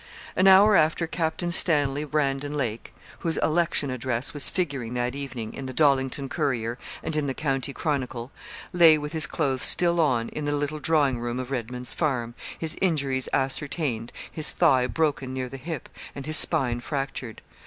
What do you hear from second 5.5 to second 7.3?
in the 'Dollington Courier,' and in